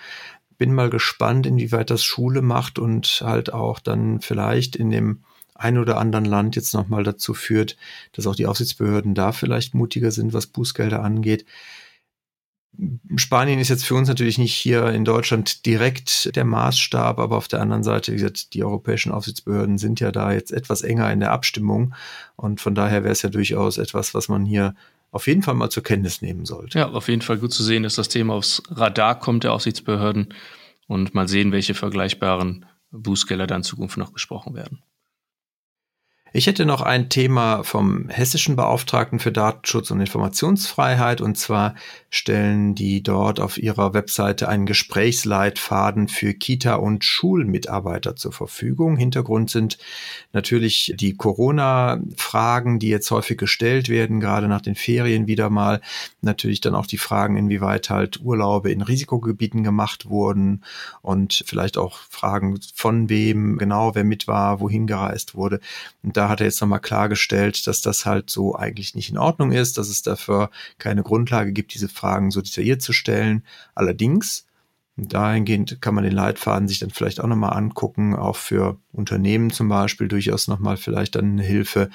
Bin 0.57 0.73
mal 0.73 0.89
gespannt, 0.89 1.47
inwieweit 1.47 1.91
das 1.91 2.05
Schule 2.05 2.43
macht 2.43 2.79
und 2.79 3.23
halt 3.25 3.53
auch 3.53 3.81
dann 3.81 4.21
vielleicht 4.21 4.77
in 4.77 4.91
dem 4.91 5.25
ein 5.55 5.79
oder 5.79 5.99
anderen 5.99 6.25
Land 6.25 6.57
jetzt 6.57 6.73
nochmal 6.73 7.03
dazu 7.03 7.35
führt, 7.35 7.77
dass 8.13 8.27
auch 8.27 8.37
die 8.37 8.47
Aufsichtsbehörden 8.47 9.15
da 9.15 9.33
vielleicht 9.33 9.75
mutiger 9.75 10.13
sind, 10.13 10.33
was 10.33 10.47
Bußgelder 10.47 11.03
angeht. 11.03 11.45
Spanien 13.17 13.59
ist 13.59 13.69
jetzt 13.69 13.85
für 13.85 13.95
uns 13.95 14.09
natürlich 14.09 14.39
nicht 14.39 14.55
hier 14.55 14.87
in 14.87 15.05
Deutschland 15.05 15.67
direkt 15.67 16.35
der 16.37 16.45
Maßstab, 16.45 17.19
aber 17.19 17.37
auf 17.37 17.49
der 17.49 17.61
anderen 17.61 17.83
Seite, 17.83 18.13
wie 18.13 18.17
gesagt, 18.17 18.55
die 18.55 18.65
europäischen 18.65 19.13
Aufsichtsbehörden 19.13 19.77
sind 19.77 20.01
ja 20.01 20.13
da 20.13 20.33
jetzt 20.33 20.53
etwas 20.53 20.83
enger 20.83 21.13
in 21.13 21.21
der 21.21 21.33
Abstimmung 21.33 21.95
und 22.37 22.61
von 22.61 22.75
daher 22.75 23.03
wäre 23.03 23.13
es 23.13 23.23
ja 23.23 23.29
durchaus 23.29 23.77
etwas, 23.77 24.15
was 24.15 24.29
man 24.29 24.47
hier 24.47 24.75
auf 25.11 25.27
jeden 25.27 25.43
Fall 25.43 25.55
mal 25.55 25.71
zur 25.71 25.83
Kenntnis 25.83 26.23
nehmen 26.23 26.45
sollte. 26.45 26.79
Ja, 26.79 26.91
auf 26.91 27.09
jeden 27.09 27.23
Fall 27.23 27.39
gut 27.39 27.53
zu 27.53 27.65
sehen, 27.65 27.83
dass 27.83 27.97
das 27.97 28.09
Thema 28.09 28.35
aufs 28.35 28.63
Radar 28.71 29.19
kommt 29.19 29.45
der 29.45 29.53
Aufsichtsbehörden 29.53 30.33
und 30.87 31.15
mal 31.15 31.29
sehen, 31.29 31.53
welche 31.53 31.75
vergleichbaren 31.75 32.67
Bußgelder 32.93 33.47
dann 33.47 33.59
in 33.59 33.65
Zukunft 33.65 33.97
noch 33.97 34.13
gesprochen 34.13 34.55
werden. 34.55 34.83
Ich 36.33 36.47
hätte 36.47 36.65
noch 36.65 36.81
ein 36.81 37.09
Thema 37.09 37.65
vom 37.65 38.09
hessischen 38.09 38.55
Beauftragten 38.55 39.19
für 39.19 39.33
Datenschutz 39.33 39.91
und 39.91 39.99
Informationsfreiheit. 39.99 41.21
Und 41.21 41.37
zwar 41.37 41.75
stellen 42.09 42.77
die 42.77 43.03
dort 43.03 43.41
auf 43.41 43.59
ihrer 43.59 43.95
Webseite 43.95 44.49
einen 44.49 44.65
Gesprächsleitfaden 44.65 46.07
für 46.07 46.33
Kita- 46.33 46.77
und 46.77 47.05
Schulmitarbeiter 47.05 48.15
zur 48.15 48.33
Verfügung. 48.33 48.97
Hintergrund 48.97 49.51
sind 49.51 49.79
natürlich 50.33 50.95
die 50.97 51.17
Corona-Fragen, 51.17 52.79
die 52.79 52.91
jetzt 52.91 53.11
häufig 53.11 53.37
gestellt 53.37 53.89
werden, 53.89 54.21
gerade 54.21 54.47
nach 54.47 54.61
den 54.61 54.77
Ferien 54.77 55.27
wieder 55.27 55.51
mal. 55.51 55.81
Natürlich 56.21 56.61
dann 56.61 56.77
auch 56.77 56.87
die 56.87 56.99
Fragen, 56.99 57.37
inwieweit 57.37 57.91
halt 57.91 58.21
Urlaube 58.21 58.71
in 58.71 58.83
Risikogebieten 58.83 59.65
gemacht 59.65 60.09
wurden 60.09 60.63
und 61.03 61.43
vielleicht 61.45 61.77
auch 61.77 61.99
Fragen 62.09 62.61
von 62.73 63.09
wem 63.09 63.59
genau, 63.59 63.97
wer 63.97 64.05
mit 64.05 64.29
war, 64.29 64.61
wohin 64.61 64.87
gereist 64.87 65.35
wurde. 65.35 65.59
Und 66.05 66.20
da 66.21 66.29
hat 66.29 66.41
er 66.41 66.47
jetzt 66.47 66.61
nochmal 66.61 66.81
klargestellt, 66.81 67.67
dass 67.67 67.81
das 67.81 68.05
halt 68.05 68.29
so 68.29 68.55
eigentlich 68.55 68.95
nicht 68.95 69.09
in 69.09 69.17
Ordnung 69.17 69.53
ist, 69.53 69.79
dass 69.79 69.89
es 69.89 70.03
dafür 70.03 70.51
keine 70.77 71.03
Grundlage 71.03 71.55
gibt, 71.55 71.73
diese 71.73 71.89
Fragen 71.89 72.31
so 72.31 72.43
detailliert 72.43 72.83
zu 72.83 72.93
stellen. 72.93 73.43
Allerdings, 73.75 74.47
dahingehend 74.99 75.81
kann 75.81 75.95
man 75.95 76.05
den 76.05 76.13
Leitfaden 76.13 76.69
sich 76.69 76.79
dann 76.79 76.91
vielleicht 76.91 77.23
auch 77.23 77.27
nochmal 77.27 77.57
angucken, 77.57 78.15
auch 78.15 78.37
für 78.37 78.77
Unternehmen 78.93 79.49
zum 79.49 79.71
Beispiel 79.71 80.09
durchaus 80.09 80.47
nochmal 80.47 80.77
vielleicht 80.77 81.15
dann 81.15 81.25
eine 81.25 81.43
Hilfe, 81.43 81.89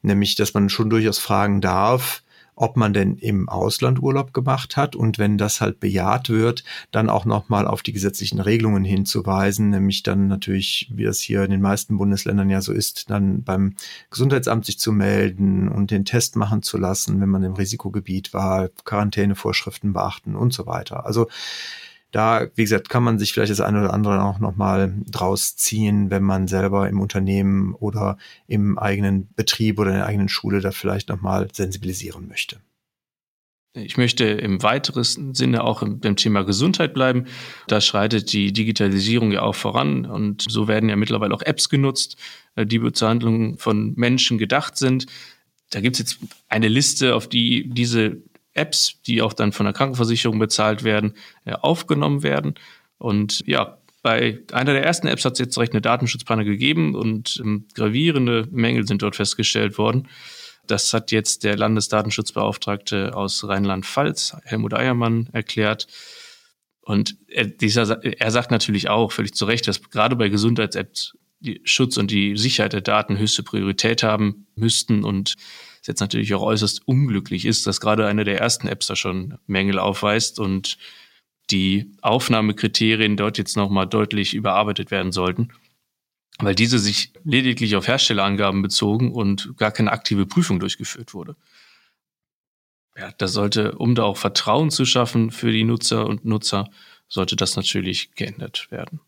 nämlich, 0.00 0.34
dass 0.34 0.54
man 0.54 0.70
schon 0.70 0.88
durchaus 0.88 1.18
fragen 1.18 1.60
darf, 1.60 2.22
ob 2.54 2.76
man 2.76 2.92
denn 2.92 3.16
im 3.16 3.48
Ausland 3.48 4.00
Urlaub 4.00 4.34
gemacht 4.34 4.76
hat 4.76 4.94
und 4.94 5.18
wenn 5.18 5.38
das 5.38 5.60
halt 5.60 5.80
bejaht 5.80 6.28
wird, 6.28 6.64
dann 6.90 7.08
auch 7.08 7.24
nochmal 7.24 7.66
auf 7.66 7.82
die 7.82 7.92
gesetzlichen 7.92 8.40
Regelungen 8.40 8.84
hinzuweisen, 8.84 9.70
nämlich 9.70 10.02
dann 10.02 10.28
natürlich, 10.28 10.90
wie 10.92 11.04
das 11.04 11.20
hier 11.20 11.44
in 11.44 11.50
den 11.50 11.62
meisten 11.62 11.96
Bundesländern 11.96 12.50
ja 12.50 12.60
so 12.60 12.72
ist, 12.72 13.10
dann 13.10 13.42
beim 13.42 13.74
Gesundheitsamt 14.10 14.66
sich 14.66 14.78
zu 14.78 14.92
melden 14.92 15.68
und 15.68 15.90
den 15.90 16.04
Test 16.04 16.36
machen 16.36 16.62
zu 16.62 16.76
lassen, 16.78 17.20
wenn 17.20 17.28
man 17.30 17.42
im 17.42 17.54
Risikogebiet 17.54 18.34
war, 18.34 18.68
Quarantänevorschriften 18.84 19.92
beachten 19.92 20.36
und 20.36 20.52
so 20.52 20.66
weiter. 20.66 21.06
Also 21.06 21.28
da, 22.12 22.46
wie 22.54 22.62
gesagt, 22.62 22.90
kann 22.90 23.02
man 23.02 23.18
sich 23.18 23.32
vielleicht 23.32 23.50
das 23.50 23.60
eine 23.60 23.80
oder 23.80 23.92
andere 23.92 24.22
auch 24.22 24.38
nochmal 24.38 24.94
draus 25.06 25.56
ziehen, 25.56 26.10
wenn 26.10 26.22
man 26.22 26.46
selber 26.46 26.88
im 26.88 27.00
Unternehmen 27.00 27.74
oder 27.74 28.18
im 28.46 28.78
eigenen 28.78 29.32
Betrieb 29.34 29.78
oder 29.78 29.90
in 29.90 29.96
der 29.96 30.06
eigenen 30.06 30.28
Schule 30.28 30.60
da 30.60 30.70
vielleicht 30.70 31.08
nochmal 31.08 31.48
sensibilisieren 31.52 32.28
möchte. 32.28 32.60
Ich 33.74 33.96
möchte 33.96 34.24
im 34.26 34.62
weiteren 34.62 35.34
Sinne 35.34 35.64
auch 35.64 35.82
beim 35.82 36.16
Thema 36.16 36.42
Gesundheit 36.42 36.92
bleiben. 36.92 37.24
Da 37.68 37.80
schreitet 37.80 38.30
die 38.34 38.52
Digitalisierung 38.52 39.32
ja 39.32 39.40
auch 39.40 39.54
voran 39.54 40.04
und 40.04 40.44
so 40.46 40.68
werden 40.68 40.90
ja 40.90 40.96
mittlerweile 40.96 41.34
auch 41.34 41.40
Apps 41.40 41.70
genutzt, 41.70 42.16
äh, 42.54 42.66
die 42.66 42.92
zur 42.92 43.08
Handlung 43.08 43.56
von 43.56 43.94
Menschen 43.96 44.36
gedacht 44.36 44.76
sind. 44.76 45.06
Da 45.70 45.80
gibt 45.80 45.96
es 45.96 46.00
jetzt 46.00 46.18
eine 46.50 46.68
Liste, 46.68 47.14
auf 47.14 47.28
die 47.28 47.70
diese 47.70 48.18
Apps, 48.54 49.00
die 49.06 49.22
auch 49.22 49.32
dann 49.32 49.52
von 49.52 49.64
der 49.64 49.72
Krankenversicherung 49.72 50.38
bezahlt 50.38 50.84
werden, 50.84 51.14
äh, 51.44 51.52
aufgenommen 51.52 52.22
werden. 52.22 52.54
Und 52.98 53.42
ja, 53.46 53.78
bei 54.02 54.40
einer 54.52 54.72
der 54.72 54.84
ersten 54.84 55.06
Apps 55.06 55.24
hat 55.24 55.34
es 55.34 55.38
jetzt 55.38 55.56
direkt 55.56 55.74
eine 55.74 55.80
Datenschutzpanne 55.80 56.44
gegeben 56.44 56.94
und 56.94 57.40
ähm, 57.42 57.66
gravierende 57.74 58.48
Mängel 58.50 58.86
sind 58.86 59.02
dort 59.02 59.16
festgestellt 59.16 59.78
worden. 59.78 60.08
Das 60.66 60.92
hat 60.92 61.10
jetzt 61.12 61.44
der 61.44 61.56
Landesdatenschutzbeauftragte 61.56 63.16
aus 63.16 63.46
Rheinland-Pfalz, 63.46 64.36
Helmut 64.44 64.74
Eiermann, 64.74 65.28
erklärt. 65.32 65.86
Und 66.82 67.16
er, 67.28 67.46
dieser, 67.46 68.02
er 68.04 68.30
sagt 68.30 68.50
natürlich 68.50 68.88
auch 68.88 69.12
völlig 69.12 69.34
zu 69.34 69.44
Recht, 69.44 69.66
dass 69.68 69.82
gerade 69.90 70.16
bei 70.16 70.28
Gesundheits-Apps 70.28 71.16
die 71.40 71.60
Schutz 71.64 71.96
und 71.96 72.10
die 72.10 72.36
Sicherheit 72.36 72.72
der 72.72 72.80
Daten 72.80 73.18
höchste 73.18 73.42
Priorität 73.42 74.02
haben 74.02 74.46
müssten 74.54 75.04
und 75.04 75.34
es 75.82 75.88
jetzt 75.88 76.00
natürlich 76.00 76.32
auch 76.34 76.42
äußerst 76.42 76.86
unglücklich 76.86 77.44
ist, 77.44 77.66
dass 77.66 77.80
gerade 77.80 78.06
eine 78.06 78.24
der 78.24 78.40
ersten 78.40 78.68
Apps 78.68 78.86
da 78.86 78.96
schon 78.96 79.38
Mängel 79.46 79.78
aufweist 79.78 80.38
und 80.38 80.78
die 81.50 81.90
Aufnahmekriterien 82.00 83.16
dort 83.16 83.36
jetzt 83.36 83.56
nochmal 83.56 83.88
deutlich 83.88 84.32
überarbeitet 84.32 84.92
werden 84.92 85.10
sollten, 85.10 85.48
weil 86.38 86.54
diese 86.54 86.78
sich 86.78 87.12
lediglich 87.24 87.74
auf 87.74 87.88
Herstellerangaben 87.88 88.62
bezogen 88.62 89.12
und 89.12 89.56
gar 89.56 89.72
keine 89.72 89.90
aktive 89.90 90.24
Prüfung 90.24 90.60
durchgeführt 90.60 91.14
wurde. 91.14 91.36
Ja, 92.96 93.10
das 93.18 93.32
sollte, 93.32 93.72
um 93.72 93.96
da 93.96 94.04
auch 94.04 94.16
Vertrauen 94.16 94.70
zu 94.70 94.84
schaffen 94.84 95.32
für 95.32 95.50
die 95.50 95.64
Nutzer 95.64 96.06
und 96.06 96.24
Nutzer, 96.24 96.70
sollte 97.08 97.34
das 97.34 97.56
natürlich 97.56 98.14
geändert 98.14 98.70
werden. 98.70 99.00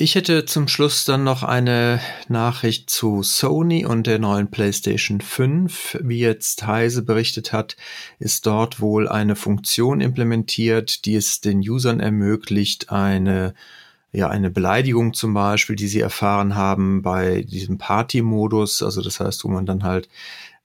Ich 0.00 0.14
hätte 0.14 0.44
zum 0.44 0.68
Schluss 0.68 1.04
dann 1.04 1.24
noch 1.24 1.42
eine 1.42 2.00
Nachricht 2.28 2.88
zu 2.88 3.24
Sony 3.24 3.84
und 3.84 4.06
der 4.06 4.20
neuen 4.20 4.48
PlayStation 4.48 5.20
5. 5.20 5.98
Wie 6.04 6.20
jetzt 6.20 6.64
Heise 6.64 7.02
berichtet 7.02 7.52
hat, 7.52 7.76
ist 8.20 8.46
dort 8.46 8.78
wohl 8.78 9.08
eine 9.08 9.34
Funktion 9.34 10.00
implementiert, 10.00 11.04
die 11.04 11.16
es 11.16 11.40
den 11.40 11.58
Usern 11.58 11.98
ermöglicht, 11.98 12.92
eine 12.92 13.54
ja, 14.12 14.28
eine 14.28 14.50
Beleidigung 14.50 15.12
zum 15.12 15.34
Beispiel, 15.34 15.76
die 15.76 15.88
sie 15.88 16.00
erfahren 16.00 16.54
haben 16.54 17.02
bei 17.02 17.42
diesem 17.42 17.76
Party-Modus, 17.76 18.82
also 18.82 19.02
das 19.02 19.20
heißt, 19.20 19.44
wo 19.44 19.48
man 19.48 19.66
dann 19.66 19.82
halt 19.82 20.08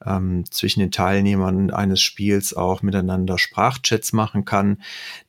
ähm, 0.05 0.45
zwischen 0.49 0.79
den 0.79 0.91
Teilnehmern 0.91 1.71
eines 1.71 2.01
Spiels 2.01 2.53
auch 2.53 2.81
miteinander 2.81 3.37
Sprachchats 3.37 4.13
machen 4.13 4.45
kann, 4.45 4.81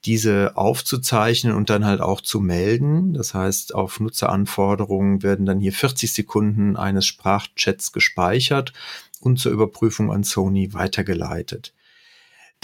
diese 0.04 0.56
aufzuzeichnen 0.56 1.54
und 1.54 1.70
dann 1.70 1.84
halt 1.84 2.00
auch 2.00 2.20
zu 2.20 2.40
melden. 2.40 3.14
Das 3.14 3.34
heißt, 3.34 3.74
auf 3.74 4.00
Nutzeranforderungen 4.00 5.22
werden 5.22 5.46
dann 5.46 5.60
hier 5.60 5.72
40 5.72 6.12
Sekunden 6.12 6.76
eines 6.76 7.06
Sprachchats 7.06 7.92
gespeichert 7.92 8.72
und 9.20 9.38
zur 9.38 9.52
Überprüfung 9.52 10.12
an 10.12 10.24
Sony 10.24 10.72
weitergeleitet. 10.74 11.72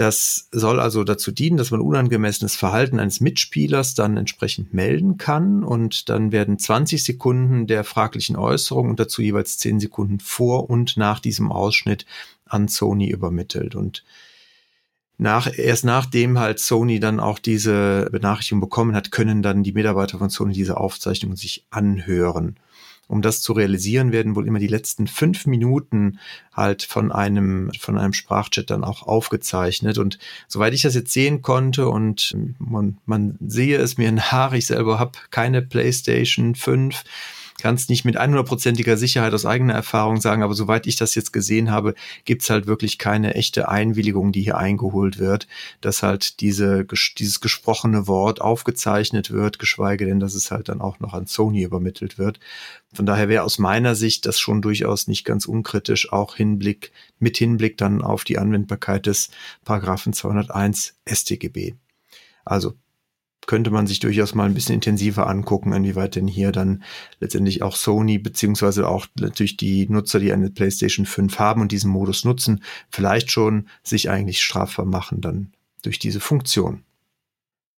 Das 0.00 0.48
soll 0.50 0.80
also 0.80 1.04
dazu 1.04 1.30
dienen, 1.30 1.58
dass 1.58 1.72
man 1.72 1.82
unangemessenes 1.82 2.56
Verhalten 2.56 2.98
eines 2.98 3.20
Mitspielers 3.20 3.94
dann 3.94 4.16
entsprechend 4.16 4.72
melden 4.72 5.18
kann 5.18 5.62
und 5.62 6.08
dann 6.08 6.32
werden 6.32 6.58
20 6.58 7.04
Sekunden 7.04 7.66
der 7.66 7.84
fraglichen 7.84 8.34
Äußerung 8.34 8.88
und 8.88 8.98
dazu 8.98 9.20
jeweils 9.20 9.58
10 9.58 9.78
Sekunden 9.78 10.18
vor 10.18 10.70
und 10.70 10.96
nach 10.96 11.20
diesem 11.20 11.52
Ausschnitt 11.52 12.06
an 12.46 12.66
Sony 12.66 13.10
übermittelt. 13.10 13.74
Und 13.74 14.02
nach, 15.18 15.52
erst 15.54 15.84
nachdem 15.84 16.38
halt 16.38 16.60
Sony 16.60 16.98
dann 16.98 17.20
auch 17.20 17.38
diese 17.38 18.08
Benachrichtigung 18.10 18.62
bekommen 18.62 18.96
hat, 18.96 19.12
können 19.12 19.42
dann 19.42 19.62
die 19.62 19.72
Mitarbeiter 19.72 20.16
von 20.16 20.30
Sony 20.30 20.54
diese 20.54 20.78
Aufzeichnung 20.78 21.36
sich 21.36 21.66
anhören 21.68 22.56
um 23.10 23.22
das 23.22 23.42
zu 23.42 23.52
realisieren, 23.52 24.12
werden 24.12 24.36
wohl 24.36 24.46
immer 24.46 24.60
die 24.60 24.68
letzten 24.68 25.08
fünf 25.08 25.44
Minuten 25.44 26.20
halt 26.52 26.84
von 26.84 27.10
einem, 27.10 27.72
von 27.78 27.98
einem 27.98 28.12
Sprachchat 28.12 28.70
dann 28.70 28.84
auch 28.84 29.02
aufgezeichnet. 29.02 29.98
Und 29.98 30.18
soweit 30.46 30.74
ich 30.74 30.82
das 30.82 30.94
jetzt 30.94 31.12
sehen 31.12 31.42
konnte 31.42 31.88
und 31.88 32.36
man, 32.58 32.98
man 33.06 33.36
sehe 33.44 33.78
es 33.78 33.98
mir 33.98 34.12
nach, 34.32 34.52
ich 34.52 34.66
selber 34.66 35.00
habe 35.00 35.18
keine 35.30 35.60
PlayStation 35.60 36.54
5, 36.54 37.02
kann 37.60 37.74
es 37.74 37.88
nicht 37.88 38.04
mit 38.04 38.18
100%iger 38.18 38.96
Sicherheit 38.96 39.32
aus 39.34 39.46
eigener 39.46 39.74
Erfahrung 39.74 40.20
sagen, 40.20 40.42
aber 40.42 40.54
soweit 40.54 40.86
ich 40.86 40.96
das 40.96 41.14
jetzt 41.14 41.32
gesehen 41.32 41.70
habe, 41.70 41.94
gibt's 42.24 42.50
halt 42.50 42.66
wirklich 42.66 42.98
keine 42.98 43.34
echte 43.34 43.68
Einwilligung, 43.68 44.32
die 44.32 44.42
hier 44.42 44.58
eingeholt 44.58 45.18
wird, 45.18 45.46
dass 45.80 46.02
halt 46.02 46.40
diese, 46.40 46.86
dieses 47.18 47.40
gesprochene 47.40 48.06
Wort 48.06 48.40
aufgezeichnet 48.40 49.30
wird, 49.30 49.58
geschweige 49.58 50.06
denn, 50.06 50.20
dass 50.20 50.34
es 50.34 50.50
halt 50.50 50.68
dann 50.68 50.80
auch 50.80 51.00
noch 51.00 51.14
an 51.14 51.26
Sony 51.26 51.62
übermittelt 51.62 52.18
wird. 52.18 52.40
Von 52.92 53.06
daher 53.06 53.28
wäre 53.28 53.44
aus 53.44 53.58
meiner 53.58 53.94
Sicht 53.94 54.26
das 54.26 54.38
schon 54.40 54.62
durchaus 54.62 55.06
nicht 55.06 55.24
ganz 55.24 55.46
unkritisch, 55.46 56.12
auch 56.12 56.36
Hinblick, 56.36 56.92
mit 57.18 57.36
Hinblick 57.36 57.76
dann 57.78 58.02
auf 58.02 58.24
die 58.24 58.38
Anwendbarkeit 58.38 59.06
des 59.06 59.30
Paragraphen 59.64 60.12
201 60.12 60.94
StGB. 61.06 61.74
Also 62.44 62.74
könnte 63.46 63.70
man 63.70 63.86
sich 63.86 64.00
durchaus 64.00 64.34
mal 64.34 64.44
ein 64.44 64.54
bisschen 64.54 64.74
intensiver 64.74 65.26
angucken, 65.26 65.72
inwieweit 65.72 66.16
denn 66.16 66.28
hier 66.28 66.52
dann 66.52 66.82
letztendlich 67.18 67.62
auch 67.62 67.74
Sony 67.74 68.18
beziehungsweise 68.18 68.88
auch 68.88 69.06
natürlich 69.18 69.56
die 69.56 69.88
Nutzer, 69.88 70.18
die 70.20 70.32
eine 70.32 70.50
PlayStation 70.50 71.06
5 71.06 71.38
haben 71.38 71.60
und 71.60 71.72
diesen 71.72 71.90
Modus 71.90 72.24
nutzen, 72.24 72.62
vielleicht 72.90 73.30
schon 73.30 73.68
sich 73.82 74.10
eigentlich 74.10 74.42
strafbar 74.42 74.84
machen 74.84 75.20
dann 75.20 75.52
durch 75.82 75.98
diese 75.98 76.20
Funktion. 76.20 76.84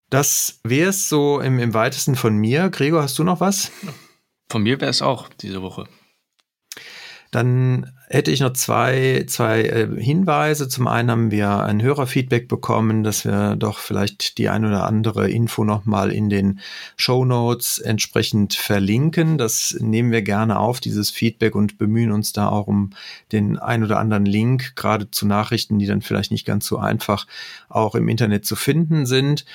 Das 0.10 0.60
wäre 0.64 0.90
es 0.90 1.08
so 1.08 1.40
im, 1.40 1.58
im 1.60 1.74
weitesten 1.74 2.16
von 2.16 2.36
mir. 2.36 2.70
Gregor, 2.70 3.04
hast 3.04 3.18
du 3.18 3.24
noch 3.24 3.40
was? 3.40 3.72
Von 4.52 4.64
mir 4.64 4.82
wäre 4.82 4.92
es 4.92 5.02
auch 5.02 5.30
diese 5.30 5.62
Woche. 5.62 5.88
Dann 7.32 7.90
hätte 8.10 8.30
ich 8.30 8.42
noch 8.42 8.52
zwei, 8.52 9.24
zwei 9.28 9.62
äh, 9.62 9.88
Hinweise. 10.02 10.68
Zum 10.68 10.88
einen 10.88 11.10
haben 11.10 11.32
wir 11.32 11.64
ein 11.64 11.82
Hörerfeedback 11.82 12.50
bekommen, 12.50 13.04
dass 13.04 13.24
wir 13.24 13.56
doch 13.56 13.80
vielleicht 13.80 14.38
die 14.38 14.50
ein 14.50 14.66
oder 14.66 14.86
andere 14.86 15.30
Info 15.30 15.64
nochmal 15.64 16.12
in 16.12 16.30
den 16.30 16.60
Show 16.98 17.24
Notes 17.24 17.80
entsprechend 17.80 18.54
verlinken. 18.54 19.38
Das 19.38 19.78
nehmen 19.80 20.12
wir 20.12 20.24
gerne 20.24 20.60
auf, 20.60 20.82
dieses 20.82 21.10
Feedback 21.10 21.56
und 21.56 21.78
bemühen 21.78 22.12
uns 22.12 22.34
da 22.34 22.50
auch 22.50 22.68
um 22.68 22.92
den 23.32 23.58
ein 23.58 23.82
oder 23.84 23.98
anderen 23.98 24.26
Link, 24.26 24.76
gerade 24.76 25.10
zu 25.10 25.26
Nachrichten, 25.26 25.80
die 25.80 25.88
dann 25.88 26.02
vielleicht 26.02 26.32
nicht 26.32 26.46
ganz 26.46 26.66
so 26.68 26.78
einfach 26.78 27.28
auch 27.70 27.96
im 27.96 28.10
Internet 28.10 28.46
zu 28.46 28.58
finden 28.58 29.06
sind. 29.06 29.46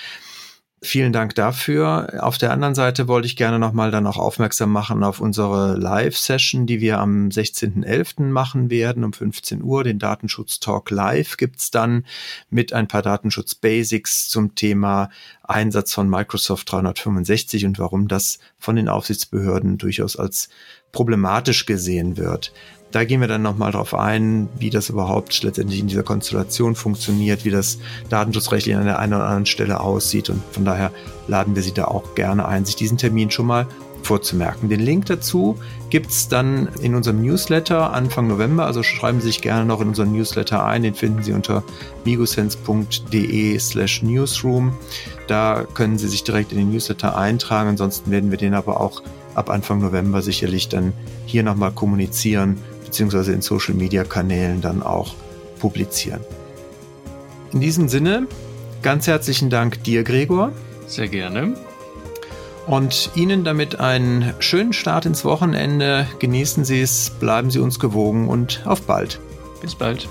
Vielen 0.86 1.12
Dank 1.12 1.34
dafür. 1.34 2.22
Auf 2.22 2.38
der 2.38 2.52
anderen 2.52 2.76
Seite 2.76 3.08
wollte 3.08 3.26
ich 3.26 3.34
gerne 3.34 3.58
nochmal 3.58 3.90
dann 3.90 4.06
auch 4.06 4.18
aufmerksam 4.18 4.70
machen 4.70 5.02
auf 5.02 5.20
unsere 5.20 5.76
Live-Session, 5.76 6.64
die 6.66 6.80
wir 6.80 7.00
am 7.00 7.28
16.11. 7.28 8.22
machen 8.22 8.70
werden 8.70 9.02
um 9.02 9.12
15 9.12 9.64
Uhr. 9.64 9.82
Den 9.82 9.98
Datenschutz-Talk 9.98 10.92
Live 10.92 11.38
gibt's 11.38 11.72
dann 11.72 12.04
mit 12.50 12.72
ein 12.72 12.86
paar 12.86 13.02
Datenschutz-Basics 13.02 14.28
zum 14.28 14.54
Thema 14.54 15.10
Einsatz 15.48 15.92
von 15.92 16.08
Microsoft 16.08 16.70
365 16.70 17.64
und 17.64 17.78
warum 17.78 18.08
das 18.08 18.38
von 18.58 18.76
den 18.76 18.88
Aufsichtsbehörden 18.88 19.78
durchaus 19.78 20.16
als 20.16 20.48
problematisch 20.92 21.66
gesehen 21.66 22.16
wird. 22.16 22.52
Da 22.92 23.04
gehen 23.04 23.20
wir 23.20 23.28
dann 23.28 23.42
nochmal 23.42 23.72
drauf 23.72 23.94
ein, 23.94 24.48
wie 24.58 24.70
das 24.70 24.88
überhaupt 24.88 25.42
letztendlich 25.42 25.80
in 25.80 25.88
dieser 25.88 26.02
Konstellation 26.02 26.74
funktioniert, 26.74 27.44
wie 27.44 27.50
das 27.50 27.78
datenschutzrechtlich 28.08 28.76
an 28.76 28.84
der 28.84 28.98
einen 28.98 29.14
oder 29.14 29.24
anderen 29.24 29.46
Stelle 29.46 29.80
aussieht. 29.80 30.30
Und 30.30 30.42
von 30.52 30.64
daher 30.64 30.92
laden 31.26 31.56
wir 31.56 31.62
Sie 31.62 31.74
da 31.74 31.86
auch 31.86 32.14
gerne 32.14 32.46
ein, 32.46 32.64
sich 32.64 32.76
diesen 32.76 32.96
Termin 32.96 33.30
schon 33.30 33.46
mal 33.46 33.66
vorzumerken. 34.06 34.68
Den 34.68 34.80
Link 34.80 35.06
dazu 35.06 35.58
gibt's 35.90 36.28
dann 36.28 36.68
in 36.80 36.94
unserem 36.94 37.20
Newsletter 37.20 37.92
Anfang 37.92 38.28
November. 38.28 38.64
Also 38.64 38.82
schreiben 38.82 39.20
Sie 39.20 39.26
sich 39.26 39.42
gerne 39.42 39.66
noch 39.66 39.80
in 39.80 39.88
unseren 39.88 40.12
Newsletter 40.12 40.64
ein. 40.64 40.82
Den 40.82 40.94
finden 40.94 41.22
Sie 41.22 41.32
unter 41.32 41.62
migosense.de 42.04 43.58
slash 43.58 44.02
newsroom. 44.02 44.74
Da 45.26 45.66
können 45.74 45.98
Sie 45.98 46.08
sich 46.08 46.24
direkt 46.24 46.52
in 46.52 46.58
den 46.58 46.70
Newsletter 46.70 47.16
eintragen. 47.18 47.70
Ansonsten 47.70 48.10
werden 48.10 48.30
wir 48.30 48.38
den 48.38 48.54
aber 48.54 48.80
auch 48.80 49.02
ab 49.34 49.50
Anfang 49.50 49.80
November 49.80 50.22
sicherlich 50.22 50.68
dann 50.68 50.92
hier 51.26 51.42
nochmal 51.42 51.72
kommunizieren 51.72 52.56
beziehungsweise 52.84 53.32
in 53.32 53.42
Social-Media-Kanälen 53.42 54.62
dann 54.62 54.82
auch 54.82 55.14
publizieren. 55.58 56.20
In 57.52 57.60
diesem 57.60 57.88
Sinne, 57.88 58.26
ganz 58.82 59.06
herzlichen 59.06 59.50
Dank 59.50 59.82
dir, 59.84 60.04
Gregor. 60.04 60.52
Sehr 60.86 61.08
gerne. 61.08 61.54
Und 62.66 63.10
Ihnen 63.14 63.44
damit 63.44 63.78
einen 63.78 64.34
schönen 64.40 64.72
Start 64.72 65.06
ins 65.06 65.24
Wochenende. 65.24 66.06
Genießen 66.18 66.64
Sie 66.64 66.80
es, 66.80 67.10
bleiben 67.10 67.50
Sie 67.50 67.60
uns 67.60 67.78
gewogen 67.78 68.28
und 68.28 68.62
auf 68.64 68.82
bald. 68.82 69.20
Bis 69.60 69.74
bald. 69.74 70.08